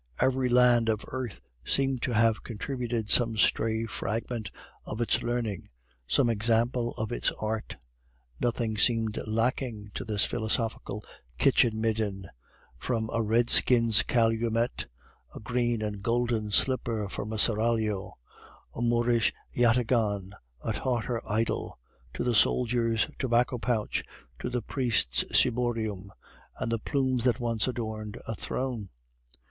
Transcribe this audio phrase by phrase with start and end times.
[0.19, 4.49] Every land of earth seemed to have contributed some stray fragment
[4.83, 5.67] of its learning,
[6.07, 7.75] some example of its art.
[8.39, 11.05] Nothing seemed lacking to this philosophical
[11.37, 12.27] kitchen midden,
[12.79, 14.87] from a redskin's calumet,
[15.35, 18.13] a green and golden slipper from the seraglio,
[18.73, 20.33] a Moorish yataghan,
[20.63, 21.77] a Tartar idol,
[22.15, 24.03] to the soldier's tobacco pouch,
[24.39, 26.11] to the priest's ciborium,
[26.57, 28.89] and the plumes that once adorned a throne.